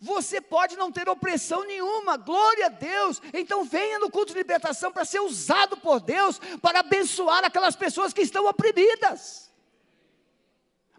[0.00, 3.20] você pode não ter opressão nenhuma, glória a Deus.
[3.32, 8.12] Então venha no culto de libertação para ser usado por Deus para abençoar aquelas pessoas
[8.12, 9.52] que estão oprimidas,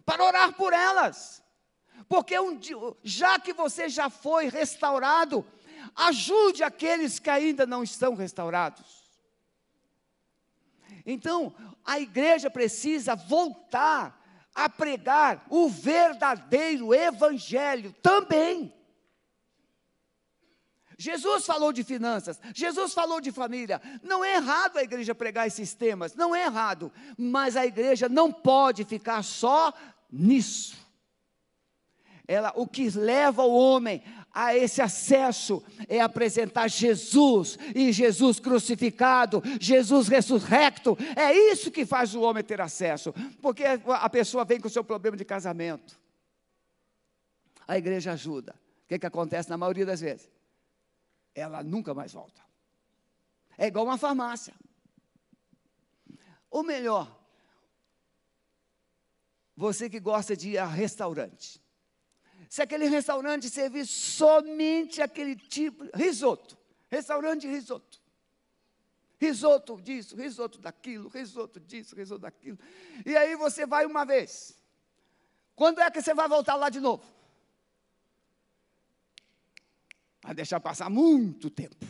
[0.04, 1.42] para orar por elas.
[2.08, 2.58] Porque um,
[3.02, 5.44] já que você já foi restaurado,
[5.96, 9.06] ajude aqueles que ainda não estão restaurados.
[11.04, 11.54] Então,
[11.84, 14.22] a igreja precisa voltar
[14.54, 18.74] a pregar o verdadeiro evangelho também.
[20.98, 23.80] Jesus falou de finanças, Jesus falou de família.
[24.02, 28.32] Não é errado a igreja pregar esses temas, não é errado, mas a igreja não
[28.32, 29.72] pode ficar só
[30.10, 30.86] nisso.
[32.26, 34.02] Ela, o que leva o homem
[34.36, 40.94] a esse acesso é apresentar Jesus e Jesus crucificado, Jesus ressurrecto.
[41.16, 44.84] É isso que faz o homem ter acesso, porque a pessoa vem com o seu
[44.84, 45.98] problema de casamento.
[47.66, 48.54] A igreja ajuda.
[48.84, 50.30] O que, que acontece na maioria das vezes?
[51.34, 52.42] Ela nunca mais volta.
[53.56, 54.52] É igual uma farmácia.
[56.50, 57.18] Ou melhor,
[59.56, 61.58] você que gosta de ir a restaurante.
[62.48, 66.56] Se aquele restaurante servir somente aquele tipo, risoto,
[66.88, 68.00] restaurante risoto.
[69.18, 72.58] Risoto disso, risoto daquilo, risoto disso, risoto daquilo.
[73.04, 74.56] E aí você vai uma vez.
[75.54, 77.02] Quando é que você vai voltar lá de novo?
[80.22, 81.86] Vai deixar passar muito tempo.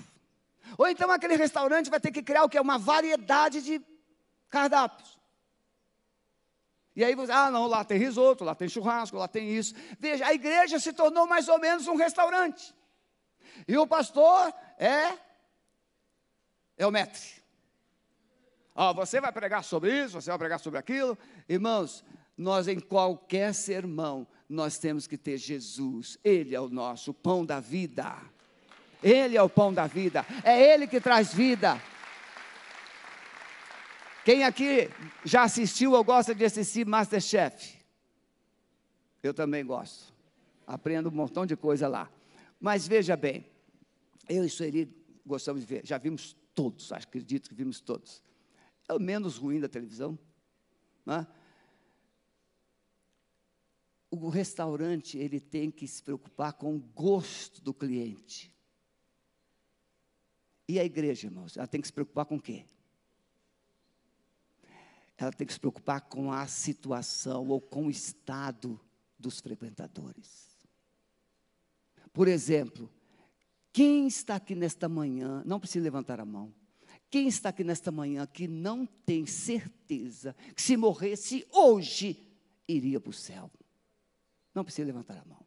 [0.79, 2.61] Ou então aquele restaurante vai ter que criar o que?
[2.61, 3.81] Uma variedade de
[4.49, 5.16] cardápios.
[6.97, 9.75] E aí você, ah, não, lá tem risoto, lá tem churrasco, lá tem isso.
[10.01, 12.75] Veja, a igreja se tornou mais ou menos um restaurante.
[13.69, 15.19] E o pastor é
[16.79, 17.43] é o mestre.
[18.75, 21.19] Ó, você vai pregar sobre isso, você vai pregar sobre aquilo.
[21.49, 22.05] Irmãos,
[22.37, 26.19] nós em qualquer sermão, nós temos que ter Jesus.
[26.25, 28.15] Ele é o nosso pão da vida.
[29.03, 30.25] Ele é o pão da vida.
[30.43, 31.81] É Ele que traz vida.
[34.27, 34.91] Quem aqui
[35.25, 37.79] já assistiu ou gosta de assistir Masterchef?
[39.23, 40.13] Eu também gosto.
[40.67, 42.11] Aprendo um montão de coisa lá.
[42.59, 43.47] Mas veja bem,
[44.29, 44.93] eu e Sueli
[45.25, 48.21] gostamos de ver, já vimos todos, acredito que vimos todos.
[48.89, 50.19] É o menos ruim da televisão.
[51.05, 51.25] Né?
[54.11, 58.53] O restaurante ele tem que se preocupar com o gosto do cliente.
[60.69, 62.67] E a igreja, irmãos, ela tem que se preocupar com o quê?
[65.19, 68.79] Ela tem que se preocupar com a situação ou com o estado
[69.19, 70.47] dos frequentadores.
[72.13, 72.91] Por exemplo,
[73.73, 76.55] quem está aqui nesta manhã, não precisa levantar a mão.
[77.11, 82.27] Quem está aqui nesta manhã que não tem certeza que se morresse hoje,
[82.69, 83.51] iria para o céu?
[84.55, 85.45] Não precisa levantar a mão.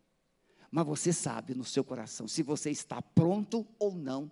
[0.71, 4.31] Mas você sabe no seu coração se você está pronto ou não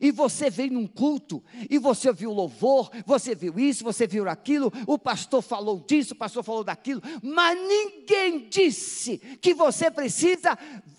[0.00, 4.72] e você veio num culto, e você viu louvor, você viu isso, você viu aquilo,
[4.86, 10.58] o pastor falou disso, o pastor falou daquilo, mas ninguém disse que você precisa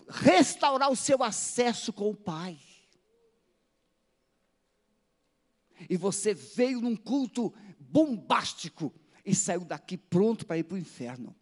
[0.10, 2.58] restaurar o seu acesso com o Pai.
[5.90, 8.94] E você veio num culto bombástico
[9.26, 11.36] e saiu daqui pronto para ir para o inferno.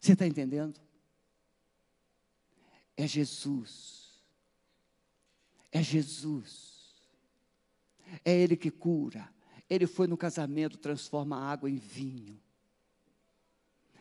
[0.00, 0.80] Você está entendendo?
[2.96, 4.07] É Jesus
[5.72, 6.78] é Jesus.
[8.24, 9.28] É Ele que cura.
[9.68, 12.40] Ele foi no casamento, transforma a água em vinho.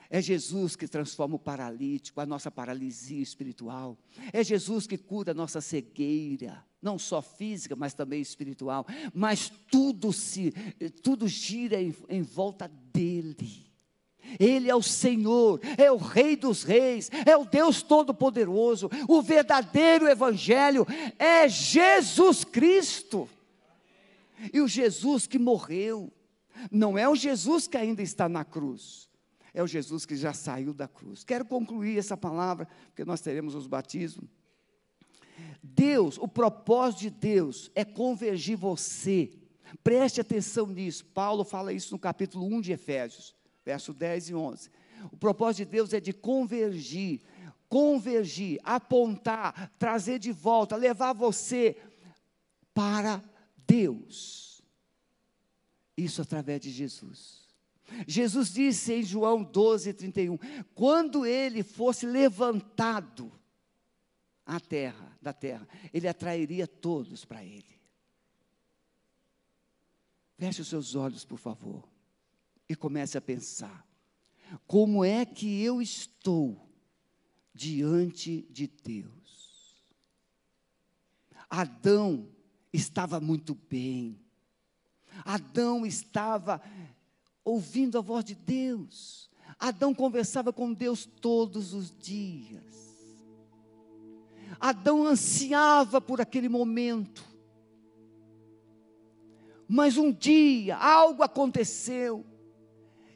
[0.09, 3.97] É Jesus que transforma o paralítico, a nossa paralisia espiritual.
[4.31, 8.85] É Jesus que cura a nossa cegueira, não só física, mas também espiritual.
[9.13, 10.51] Mas tudo se,
[11.03, 13.66] tudo gira em, em volta dele.
[14.39, 18.89] Ele é o Senhor, é o Rei dos Reis, é o Deus Todo-Poderoso.
[19.07, 20.85] O verdadeiro Evangelho
[21.17, 23.29] é Jesus Cristo.
[24.53, 26.11] E o Jesus que morreu,
[26.71, 29.09] não é o Jesus que ainda está na cruz,
[29.53, 31.23] é o Jesus que já saiu da cruz.
[31.23, 34.29] Quero concluir essa palavra, porque nós teremos os batismos.
[35.63, 39.31] Deus, o propósito de Deus é convergir você.
[39.83, 41.05] Preste atenção nisso.
[41.05, 43.36] Paulo fala isso no capítulo 1 de Efésios
[43.67, 44.71] verso 10 e 11.
[45.11, 47.21] O propósito de Deus é de convergir,
[47.67, 51.75] convergir, apontar, trazer de volta, levar você
[52.73, 53.21] para
[53.67, 54.63] Deus.
[55.97, 57.45] Isso através de Jesus.
[58.07, 60.37] Jesus disse em João 12, 31,
[60.73, 63.29] quando ele fosse levantado
[64.45, 67.81] à terra, da terra, ele atrairia todos para ele.
[70.37, 71.96] Feche os seus olhos, por favor
[72.69, 73.87] e comece a pensar:
[74.65, 76.69] como é que eu estou
[77.53, 79.13] diante de Deus?
[81.49, 82.27] Adão
[82.73, 84.19] estava muito bem,
[85.23, 86.61] Adão estava
[87.43, 92.87] ouvindo a voz de Deus, Adão conversava com Deus todos os dias.
[94.59, 97.23] Adão ansiava por aquele momento.
[99.67, 102.25] Mas um dia algo aconteceu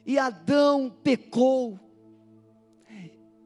[0.04, 1.78] e Adão pecou.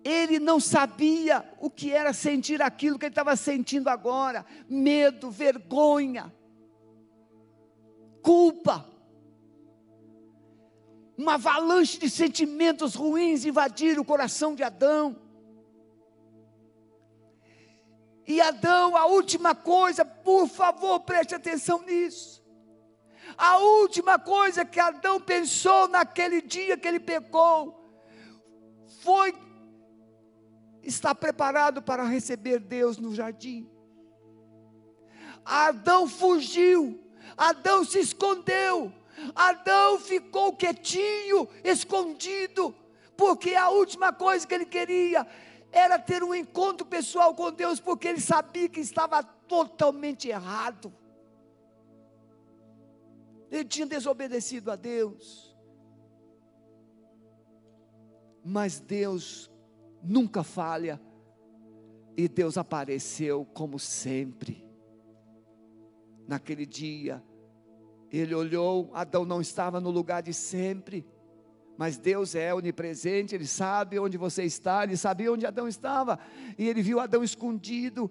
[0.05, 6.33] Ele não sabia o que era sentir aquilo que ele estava sentindo agora: medo, vergonha,
[8.23, 8.89] culpa.
[11.19, 15.17] Uma avalanche de sentimentos ruins invadiram o coração de Adão.
[18.27, 22.46] E Adão, a última coisa, por favor, preste atenção nisso.
[23.37, 27.85] A última coisa que Adão pensou naquele dia que ele pecou
[29.03, 29.35] foi
[30.83, 33.69] estar preparado para receber Deus no jardim.
[35.45, 37.01] Adão fugiu,
[37.37, 38.93] Adão se escondeu,
[39.35, 42.75] Adão ficou quietinho, escondido,
[43.17, 45.27] porque a última coisa que ele queria
[45.71, 50.93] era ter um encontro pessoal com Deus, porque ele sabia que estava totalmente errado.
[53.51, 55.57] Ele tinha desobedecido a Deus.
[58.45, 59.51] Mas Deus
[60.03, 61.01] nunca falha.
[62.17, 64.65] E Deus apareceu como sempre.
[66.27, 67.23] Naquele dia,
[68.11, 71.07] ele olhou, Adão não estava no lugar de sempre,
[71.77, 76.19] mas Deus é onipresente, Ele sabe onde você está, Ele sabia onde Adão estava,
[76.57, 78.11] e Ele viu Adão escondido,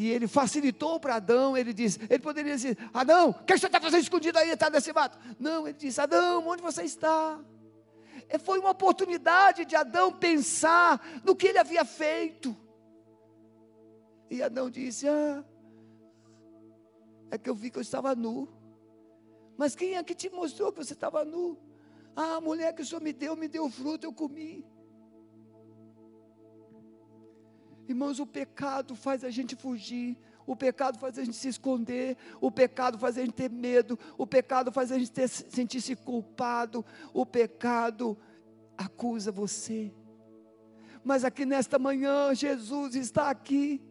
[0.00, 3.78] e Ele facilitou para Adão, Ele disse, Ele poderia dizer, Adão, o que você está
[3.78, 5.18] fazendo escondido aí, está nesse mato?
[5.38, 7.38] Não, Ele disse, Adão, onde você está?
[8.26, 12.56] E foi uma oportunidade de Adão pensar no que ele havia feito,
[14.30, 15.44] e Adão disse: Ah,
[17.30, 18.48] é que eu vi que eu estava nu.
[19.58, 21.58] Mas quem é que te mostrou que você estava nu?
[22.16, 24.64] Ah, a mulher que o Senhor me deu, me deu fruto, eu comi.
[27.90, 30.16] Irmãos, o pecado faz a gente fugir,
[30.46, 34.24] o pecado faz a gente se esconder, o pecado faz a gente ter medo, o
[34.24, 38.16] pecado faz a gente sentir-se culpado, o pecado
[38.78, 39.92] acusa você.
[41.02, 43.82] Mas aqui nesta manhã, Jesus está aqui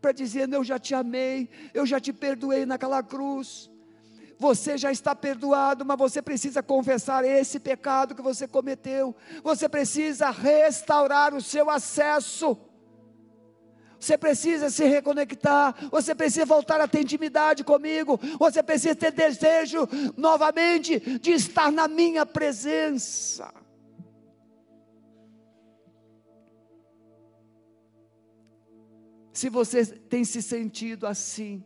[0.00, 3.68] para dizer: Eu já te amei, eu já te perdoei naquela cruz.
[4.38, 9.12] Você já está perdoado, mas você precisa confessar esse pecado que você cometeu.
[9.42, 12.56] Você precisa restaurar o seu acesso.
[14.00, 19.86] Você precisa se reconectar, você precisa voltar a ter intimidade comigo, você precisa ter desejo
[20.16, 23.52] novamente de estar na minha presença.
[29.34, 31.62] Se você tem se sentido assim,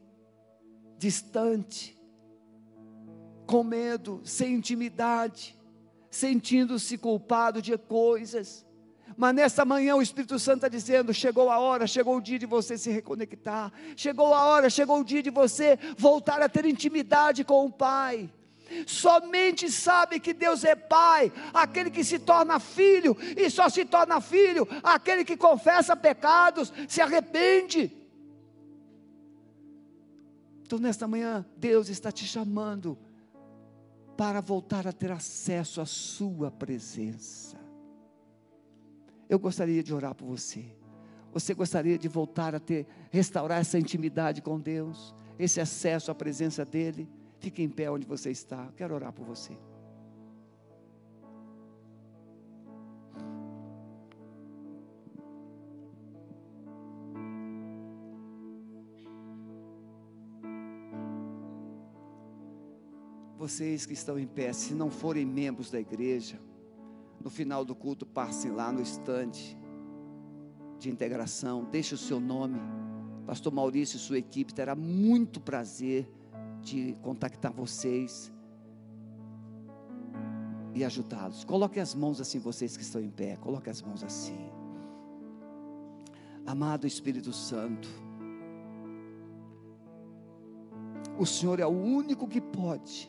[0.98, 1.96] distante,
[3.46, 5.56] com medo, sem intimidade,
[6.10, 8.66] sentindo-se culpado de coisas,
[9.16, 12.46] mas nessa manhã o Espírito Santo está dizendo: chegou a hora, chegou o dia de
[12.46, 17.44] você se reconectar, chegou a hora, chegou o dia de você voltar a ter intimidade
[17.44, 18.30] com o Pai.
[18.86, 24.20] Somente sabe que Deus é Pai, aquele que se torna filho, e só se torna
[24.20, 27.92] filho aquele que confessa pecados, se arrepende.
[30.62, 32.98] Então, nesta manhã, Deus está te chamando
[34.16, 37.63] para voltar a ter acesso à Sua presença.
[39.28, 40.64] Eu gostaria de orar por você.
[41.32, 46.64] Você gostaria de voltar a ter, restaurar essa intimidade com Deus, esse acesso à presença
[46.64, 47.08] dEle?
[47.40, 48.70] Fique em pé onde você está.
[48.76, 49.56] Quero orar por você.
[63.36, 66.40] Vocês que estão em pé, se não forem membros da igreja,
[67.24, 69.58] no final do culto, passem lá no estande
[70.78, 72.60] de integração, deixe o seu nome.
[73.26, 76.06] Pastor Maurício e sua equipe terá muito prazer
[76.60, 78.30] de contactar vocês
[80.74, 81.44] e ajudá-los.
[81.44, 84.50] Coloque as mãos assim, vocês que estão em pé, coloque as mãos assim.
[86.44, 87.88] Amado Espírito Santo,
[91.18, 93.08] o Senhor é o único que pode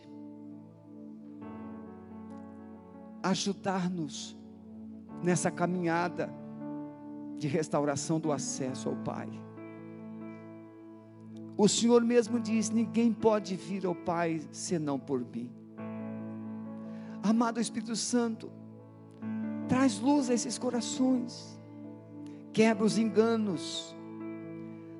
[3.26, 4.38] ajudar-nos
[5.24, 6.32] nessa caminhada
[7.40, 9.28] de restauração do acesso ao Pai.
[11.58, 15.50] O Senhor mesmo diz: ninguém pode vir ao Pai senão por mim.
[17.24, 18.52] Amado Espírito Santo,
[19.68, 21.60] traz luz a esses corações,
[22.54, 23.96] quebra os enganos,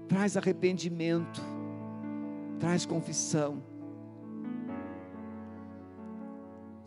[0.08, 1.42] traz arrependimento,
[2.60, 3.62] traz confissão,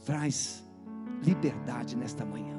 [0.04, 0.67] traz
[1.22, 2.56] liberdade nesta manhã,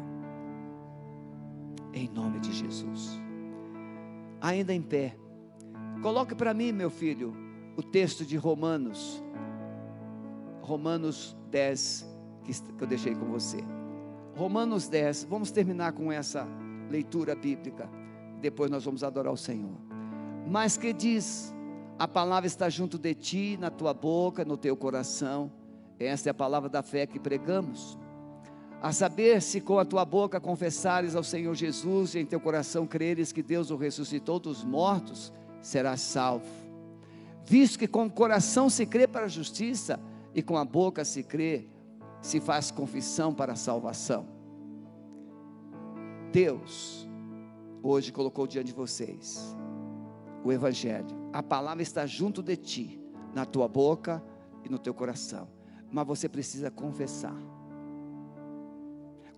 [1.93, 3.19] em nome de Jesus.
[4.41, 5.15] Ainda em pé.
[6.01, 7.35] Coloque para mim, meu filho,
[7.75, 9.23] o texto de Romanos,
[10.61, 12.07] Romanos 10,
[12.77, 13.63] que eu deixei com você.
[14.35, 16.47] Romanos 10, vamos terminar com essa
[16.89, 17.89] leitura bíblica,
[18.41, 19.75] depois nós vamos adorar o Senhor.
[20.47, 21.53] Mas que diz:
[21.97, 25.51] a palavra está junto de ti, na tua boca, no teu coração.
[25.99, 27.97] Esta é a palavra da fé que pregamos.
[28.81, 32.87] A saber, se com a tua boca confessares ao Senhor Jesus e em teu coração
[32.87, 36.47] creres que Deus o ressuscitou dos mortos, serás salvo.
[37.45, 39.99] Visto que com o coração se crê para a justiça
[40.33, 41.67] e com a boca se crê,
[42.21, 44.25] se faz confissão para a salvação.
[46.31, 47.07] Deus
[47.83, 49.55] hoje colocou diante de vocês
[50.43, 51.07] o Evangelho.
[51.33, 53.01] A palavra está junto de ti,
[53.33, 54.23] na tua boca
[54.63, 55.49] e no teu coração.
[55.91, 57.35] Mas você precisa confessar.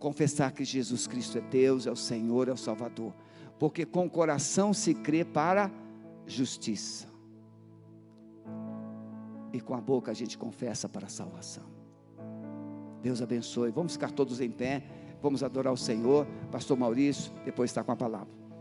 [0.01, 3.13] Confessar que Jesus Cristo é Deus, é o Senhor, é o Salvador.
[3.57, 5.71] Porque com o coração se crê para
[6.27, 7.11] justiça.
[9.53, 11.65] e com a boca a gente confessa para a salvação.
[13.01, 13.71] Deus abençoe.
[13.71, 14.83] Vamos ficar todos em pé.
[15.21, 16.25] Vamos adorar o Senhor.
[16.51, 18.40] Pastor Maurício, depois está com a palavra.